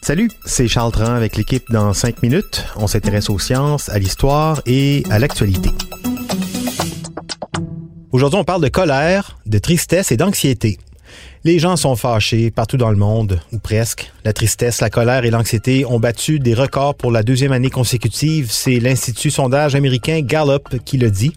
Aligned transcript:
Salut, 0.00 0.30
c'est 0.46 0.68
Charles 0.68 0.90
Tran 0.90 1.12
avec 1.12 1.36
l'équipe 1.36 1.70
dans 1.70 1.92
5 1.92 2.22
minutes. 2.22 2.64
On 2.76 2.86
s'intéresse 2.86 3.28
aux 3.28 3.38
sciences, 3.38 3.90
à 3.90 3.98
l'histoire 3.98 4.62
et 4.64 5.02
à 5.10 5.18
l'actualité. 5.18 5.68
Aujourd'hui, 8.10 8.38
on 8.38 8.44
parle 8.44 8.62
de 8.62 8.68
colère, 8.68 9.36
de 9.44 9.58
tristesse 9.58 10.12
et 10.12 10.16
d'anxiété. 10.16 10.78
Les 11.44 11.58
gens 11.58 11.76
sont 11.76 11.94
fâchés 11.94 12.50
partout 12.50 12.76
dans 12.76 12.90
le 12.90 12.96
monde, 12.96 13.40
ou 13.52 13.58
presque. 13.58 14.12
La 14.24 14.32
tristesse, 14.32 14.80
la 14.80 14.90
colère 14.90 15.24
et 15.24 15.30
l'anxiété 15.30 15.84
ont 15.84 16.00
battu 16.00 16.40
des 16.40 16.54
records 16.54 16.96
pour 16.96 17.12
la 17.12 17.22
deuxième 17.22 17.52
année 17.52 17.70
consécutive. 17.70 18.48
C'est 18.50 18.80
l'Institut 18.80 19.30
sondage 19.30 19.74
américain 19.74 20.20
Gallup 20.22 20.82
qui 20.84 20.98
le 20.98 21.10
dit. 21.10 21.32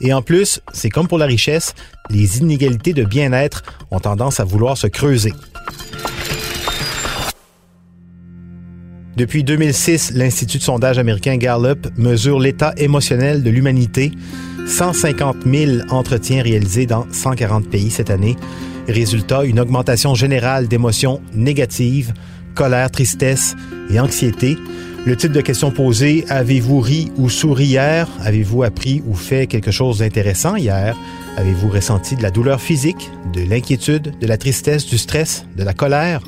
Et 0.00 0.12
en 0.12 0.22
plus, 0.22 0.60
c'est 0.72 0.90
comme 0.90 1.08
pour 1.08 1.18
la 1.18 1.26
richesse, 1.26 1.74
les 2.10 2.38
inégalités 2.38 2.92
de 2.92 3.04
bien-être 3.04 3.62
ont 3.90 4.00
tendance 4.00 4.38
à 4.38 4.44
vouloir 4.44 4.76
se 4.76 4.86
creuser. 4.86 5.32
Depuis 9.16 9.42
2006, 9.42 10.12
l'Institut 10.14 10.60
sondage 10.60 10.98
américain 10.98 11.36
Gallup 11.38 11.88
mesure 11.96 12.38
l'état 12.38 12.72
émotionnel 12.76 13.42
de 13.42 13.50
l'humanité. 13.50 14.12
150 14.68 15.36
000 15.46 15.72
entretiens 15.90 16.42
réalisés 16.42 16.86
dans 16.86 17.06
140 17.10 17.68
pays 17.68 17.90
cette 17.90 18.10
année. 18.10 18.36
Résultat, 18.86 19.44
une 19.44 19.58
augmentation 19.58 20.14
générale 20.14 20.68
d'émotions 20.68 21.20
négatives, 21.34 22.12
colère, 22.54 22.90
tristesse 22.90 23.56
et 23.90 23.98
anxiété. 23.98 24.56
Le 25.06 25.16
type 25.16 25.32
de 25.32 25.40
question 25.40 25.70
posée, 25.70 26.24
avez-vous 26.28 26.80
ri 26.80 27.10
ou 27.16 27.30
souri 27.30 27.64
hier? 27.64 28.08
Avez-vous 28.20 28.62
appris 28.62 29.02
ou 29.06 29.14
fait 29.14 29.46
quelque 29.46 29.70
chose 29.70 29.98
d'intéressant 29.98 30.56
hier? 30.56 30.96
Avez-vous 31.36 31.68
ressenti 31.68 32.14
de 32.14 32.22
la 32.22 32.30
douleur 32.30 32.60
physique, 32.60 33.10
de 33.32 33.40
l'inquiétude, 33.42 34.18
de 34.20 34.26
la 34.26 34.36
tristesse, 34.36 34.86
du 34.86 34.98
stress, 34.98 35.46
de 35.56 35.64
la 35.64 35.72
colère? 35.72 36.20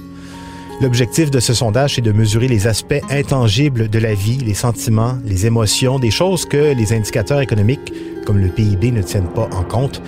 L'objectif 0.81 1.31
de 1.31 1.41
ce 1.41 1.53
sondage, 1.53 1.97
c'est 1.97 2.01
de 2.01 2.11
mesurer 2.11 2.49
les 2.49 2.67
aspects 2.67 3.03
intangibles 3.11 3.91
de 3.91 3.99
la 3.99 4.15
vie, 4.15 4.39
les 4.39 4.55
sentiments, 4.55 5.19
les 5.27 5.45
émotions, 5.45 5.99
des 5.99 6.11
choses 6.11 6.47
que 6.47 6.73
les 6.73 6.95
indicateurs 6.95 7.43
économiques, 7.43 7.93
comme 8.25 8.39
le 8.39 8.49
PIB, 8.49 8.91
ne 8.91 9.03
tiennent 9.03 9.29
pas 9.29 9.51
en 9.53 9.63
compte. 9.63 10.01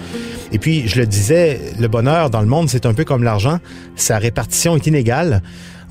Et 0.51 0.59
puis, 0.59 0.89
je 0.89 0.99
le 0.99 1.07
disais, 1.07 1.61
le 1.79 1.89
bonheur 1.89 2.31
dans 2.31 2.41
le 2.41 2.47
monde, 2.47 2.71
c'est 2.71 2.87
un 2.87 2.95
peu 2.95 3.05
comme 3.05 3.23
l'argent. 3.23 3.59
Sa 3.97 4.17
répartition 4.17 4.75
est 4.75 4.87
inégale. 4.87 5.43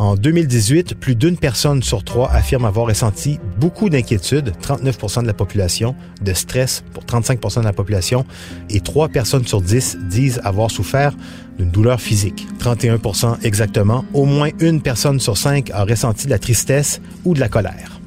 En 0.02 0.16
2018, 0.16 0.96
plus 0.96 1.14
d'une 1.14 1.38
personne 1.38 1.84
sur 1.84 2.04
trois 2.04 2.32
affirme 2.32 2.66
avoir 2.66 2.88
ressenti 2.88 3.40
beaucoup 3.60 3.88
d'inquiétude, 3.88 4.52
39% 4.60 5.22
de 5.22 5.28
la 5.28 5.36
population, 5.36 5.94
de 6.24 6.34
stress 6.34 6.84
pour 6.92 7.06
35 7.06 7.40
de 7.60 7.64
la 7.66 7.72
population, 7.72 8.26
et 8.72 8.80
trois 8.80 9.10
personnes 9.10 9.46
sur 9.46 9.62
dix 9.62 10.00
disent 10.10 10.42
avoir 10.44 10.72
souffert 10.72 11.16
d'une 11.60 11.70
douleur 11.70 12.02
physique, 12.02 12.48
31 12.58 12.98
exactement. 13.44 14.04
Au 14.16 14.26
moins 14.26 14.50
une 14.60 14.82
personne 14.82 15.20
sur 15.20 15.38
cinq 15.38 15.70
a 15.70 15.84
ressenti 15.84 16.26
de 16.26 16.32
la 16.32 16.40
tristesse 16.40 17.00
ou 17.24 17.36
de 17.36 17.40
la 17.40 17.48
colère. 17.48 18.02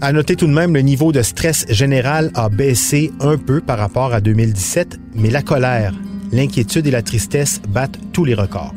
À 0.00 0.12
noter 0.12 0.34
tout 0.34 0.48
de 0.48 0.52
même, 0.52 0.74
le 0.74 0.80
niveau 0.80 1.12
de 1.12 1.22
stress 1.22 1.66
général 1.68 2.32
a 2.34 2.48
baissé 2.48 3.12
un 3.20 3.38
peu 3.38 3.60
par 3.60 3.78
rapport 3.78 4.12
à 4.12 4.20
2017, 4.20 4.98
mais 5.14 5.30
la 5.30 5.42
colère, 5.42 5.94
l'inquiétude 6.32 6.88
et 6.88 6.90
la 6.90 7.02
tristesse 7.02 7.62
battent 7.68 8.00
tous 8.12 8.24
les 8.24 8.34
records. 8.34 8.74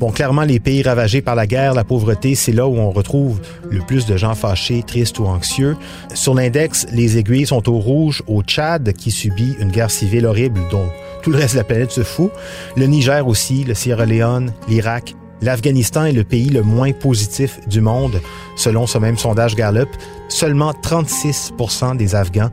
Bon, 0.00 0.10
clairement, 0.10 0.44
les 0.44 0.60
pays 0.60 0.82
ravagés 0.82 1.20
par 1.20 1.34
la 1.34 1.46
guerre, 1.46 1.74
la 1.74 1.84
pauvreté, 1.84 2.34
c'est 2.34 2.52
là 2.52 2.66
où 2.66 2.74
on 2.78 2.90
retrouve 2.90 3.38
le 3.68 3.80
plus 3.80 4.06
de 4.06 4.16
gens 4.16 4.34
fâchés, 4.34 4.82
tristes 4.82 5.18
ou 5.18 5.26
anxieux. 5.26 5.76
Sur 6.14 6.32
l'index, 6.32 6.86
les 6.90 7.18
aiguilles 7.18 7.46
sont 7.46 7.68
au 7.68 7.78
rouge 7.78 8.22
au 8.26 8.42
Tchad, 8.42 8.94
qui 8.94 9.10
subit 9.10 9.54
une 9.60 9.70
guerre 9.70 9.90
civile 9.90 10.24
horrible 10.24 10.58
dont 10.70 10.86
tout 11.22 11.30
le 11.30 11.36
reste 11.36 11.52
de 11.52 11.58
la 11.58 11.64
planète 11.64 11.90
se 11.90 12.02
fout. 12.02 12.30
Le 12.78 12.86
Niger 12.86 13.28
aussi, 13.28 13.62
le 13.62 13.74
Sierra 13.74 14.06
Leone, 14.06 14.54
l'Irak. 14.68 15.14
L'Afghanistan 15.42 16.06
est 16.06 16.12
le 16.12 16.24
pays 16.24 16.48
le 16.48 16.62
moins 16.62 16.92
positif 16.92 17.60
du 17.68 17.82
monde, 17.82 18.22
selon 18.56 18.86
ce 18.86 18.96
même 18.96 19.18
sondage 19.18 19.54
Gallup. 19.54 19.90
Seulement 20.30 20.72
36 20.72 21.52
des 21.98 22.14
Afghans, 22.14 22.50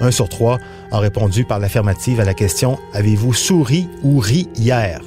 un 0.00 0.10
sur 0.10 0.28
trois, 0.28 0.58
ont 0.90 0.98
répondu 0.98 1.44
par 1.44 1.60
l'affirmative 1.60 2.18
à 2.18 2.24
la 2.24 2.34
question 2.34 2.76
Avez-vous 2.92 3.34
souri 3.34 3.88
ou 4.02 4.18
ri 4.18 4.48
hier? 4.56 5.00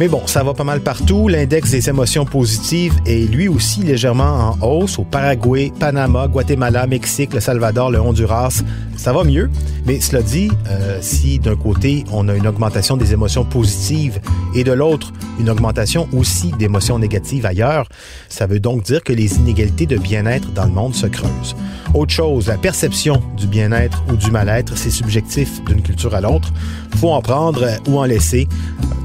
Mais 0.00 0.08
bon, 0.08 0.26
ça 0.26 0.42
va 0.42 0.54
pas 0.54 0.64
mal 0.64 0.80
partout. 0.80 1.28
L'index 1.28 1.70
des 1.70 1.88
émotions 1.88 2.24
positives 2.24 2.94
est 3.06 3.30
lui 3.30 3.46
aussi 3.46 3.80
légèrement 3.82 4.56
en 4.60 4.66
hausse 4.66 4.98
au 4.98 5.04
Paraguay, 5.04 5.72
Panama, 5.78 6.26
Guatemala, 6.26 6.88
Mexique, 6.88 7.32
le 7.32 7.38
Salvador, 7.38 7.92
le 7.92 8.00
Honduras. 8.00 8.62
Ça 8.96 9.12
va 9.12 9.24
mieux. 9.24 9.50
Mais 9.86 10.00
cela 10.00 10.22
dit, 10.22 10.50
euh, 10.68 10.98
si 11.00 11.38
d'un 11.38 11.56
côté 11.56 12.04
on 12.12 12.28
a 12.28 12.34
une 12.34 12.46
augmentation 12.46 12.96
des 12.96 13.12
émotions 13.12 13.44
positives 13.44 14.20
et 14.54 14.64
de 14.64 14.72
l'autre 14.72 15.12
une 15.38 15.50
augmentation 15.50 16.08
aussi 16.12 16.52
d'émotions 16.52 16.98
négatives 16.98 17.44
ailleurs, 17.44 17.88
ça 18.28 18.46
veut 18.46 18.60
donc 18.60 18.82
dire 18.82 19.02
que 19.02 19.12
les 19.12 19.36
inégalités 19.36 19.86
de 19.86 19.96
bien-être 19.96 20.52
dans 20.52 20.64
le 20.64 20.72
monde 20.72 20.94
se 20.94 21.06
creusent. 21.06 21.56
Autre 21.92 22.12
chose, 22.12 22.48
la 22.48 22.56
perception 22.56 23.22
du 23.36 23.46
bien-être 23.46 24.02
ou 24.10 24.16
du 24.16 24.30
mal-être, 24.30 24.76
c'est 24.76 24.90
subjectif 24.90 25.62
d'une 25.64 25.82
culture 25.82 26.14
à 26.14 26.20
l'autre. 26.20 26.52
Faut 26.96 27.10
en 27.10 27.22
prendre 27.22 27.66
ou 27.86 27.98
en 27.98 28.04
laisser. 28.04 28.48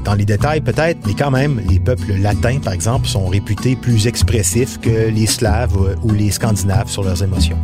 Dans 0.04 0.14
les 0.14 0.24
détails 0.24 0.60
peut-être, 0.60 0.98
mais 1.06 1.14
quand 1.14 1.30
même, 1.30 1.60
les 1.68 1.78
peuples 1.78 2.14
latins, 2.14 2.58
par 2.58 2.72
exemple, 2.72 3.06
sont 3.06 3.26
réputés 3.28 3.76
plus 3.76 4.06
expressifs 4.06 4.80
que 4.80 5.08
les 5.08 5.26
Slaves 5.26 5.96
ou 6.02 6.12
les 6.12 6.30
Scandinaves 6.30 6.88
sur 6.88 7.04
leurs 7.04 7.22
émotions. 7.22 7.58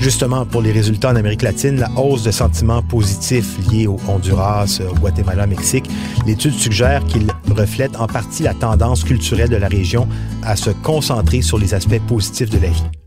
Justement, 0.00 0.46
pour 0.46 0.62
les 0.62 0.72
résultats 0.72 1.10
en 1.10 1.16
Amérique 1.16 1.42
latine, 1.42 1.76
la 1.76 1.90
hausse 2.00 2.22
de 2.22 2.30
sentiments 2.30 2.82
positifs 2.82 3.58
liés 3.70 3.86
au 3.86 3.98
Honduras, 4.08 4.80
au 4.90 4.94
Guatemala, 4.94 5.46
Mexique, 5.46 5.90
l'étude 6.26 6.54
suggère 6.54 7.04
qu'il 7.04 7.26
reflète 7.50 7.94
en 7.96 8.06
partie 8.06 8.42
la 8.42 8.54
tendance 8.54 9.04
culturelle 9.04 9.50
de 9.50 9.56
la 9.56 9.68
région 9.68 10.08
à 10.42 10.56
se 10.56 10.70
concentrer 10.70 11.42
sur 11.42 11.58
les 11.58 11.74
aspects 11.74 12.00
positifs 12.08 12.48
de 12.48 12.58
la 12.58 12.68
vie. 12.68 12.99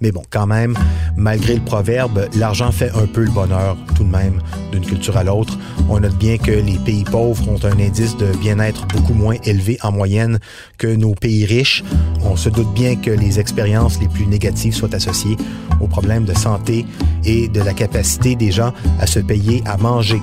Mais 0.00 0.12
bon, 0.12 0.22
quand 0.30 0.46
même, 0.46 0.76
malgré 1.16 1.54
le 1.54 1.60
proverbe, 1.60 2.28
l'argent 2.36 2.70
fait 2.72 2.90
un 2.90 3.06
peu 3.06 3.22
le 3.22 3.30
bonheur 3.30 3.76
tout 3.94 4.04
de 4.04 4.10
même 4.10 4.40
d'une 4.72 4.84
culture 4.84 5.16
à 5.16 5.24
l'autre. 5.24 5.58
On 5.88 6.00
note 6.00 6.16
bien 6.16 6.36
que 6.36 6.50
les 6.50 6.78
pays 6.78 7.04
pauvres 7.04 7.48
ont 7.48 7.64
un 7.64 7.78
indice 7.78 8.16
de 8.16 8.26
bien-être 8.38 8.86
beaucoup 8.88 9.14
moins 9.14 9.36
élevé 9.44 9.78
en 9.82 9.92
moyenne 9.92 10.38
que 10.78 10.86
nos 10.86 11.14
pays 11.14 11.44
riches. 11.44 11.84
On 12.24 12.36
se 12.36 12.48
doute 12.48 12.72
bien 12.74 12.96
que 12.96 13.10
les 13.10 13.38
expériences 13.38 14.00
les 14.00 14.08
plus 14.08 14.26
négatives 14.26 14.74
soient 14.74 14.94
associées 14.94 15.36
aux 15.80 15.88
problèmes 15.88 16.24
de 16.24 16.34
santé 16.34 16.86
et 17.24 17.48
de 17.48 17.60
la 17.60 17.72
capacité 17.72 18.34
des 18.34 18.50
gens 18.50 18.72
à 19.00 19.06
se 19.06 19.20
payer 19.20 19.62
à 19.66 19.76
manger. 19.76 20.20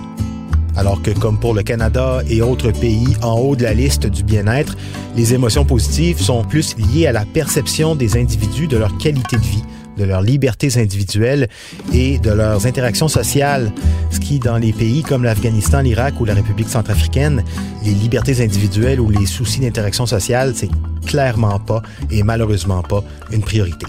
Alors 0.75 1.01
que 1.01 1.11
comme 1.11 1.37
pour 1.37 1.53
le 1.53 1.63
Canada 1.63 2.21
et 2.29 2.41
autres 2.41 2.71
pays 2.71 3.15
en 3.21 3.33
haut 3.33 3.55
de 3.55 3.63
la 3.63 3.73
liste 3.73 4.07
du 4.07 4.23
bien-être, 4.23 4.75
les 5.15 5.33
émotions 5.33 5.65
positives 5.65 6.19
sont 6.19 6.43
plus 6.43 6.75
liées 6.77 7.07
à 7.07 7.11
la 7.11 7.25
perception 7.25 7.95
des 7.95 8.17
individus 8.17 8.67
de 8.67 8.77
leur 8.77 8.97
qualité 8.97 9.35
de 9.35 9.41
vie, 9.41 9.63
de 9.97 10.05
leurs 10.05 10.21
libertés 10.21 10.77
individuelles 10.77 11.49
et 11.93 12.19
de 12.19 12.31
leurs 12.31 12.65
interactions 12.65 13.09
sociales, 13.09 13.71
ce 14.11 14.19
qui, 14.19 14.39
dans 14.39 14.57
les 14.57 14.71
pays 14.71 15.03
comme 15.03 15.23
l'Afghanistan, 15.23 15.81
l'Irak 15.81 16.19
ou 16.21 16.25
la 16.25 16.33
République 16.33 16.69
centrafricaine, 16.69 17.43
les 17.83 17.91
libertés 17.91 18.41
individuelles 18.41 18.99
ou 18.99 19.09
les 19.09 19.25
soucis 19.25 19.59
d'interaction 19.59 20.05
sociale, 20.05 20.53
c'est 20.55 20.69
clairement 21.05 21.59
pas 21.59 21.81
et 22.09 22.23
malheureusement 22.23 22.81
pas 22.81 23.03
une 23.31 23.41
priorité. 23.41 23.85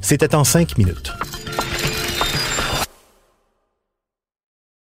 C'était 0.00 0.34
en 0.34 0.44
cinq 0.44 0.78
minutes. 0.78 1.12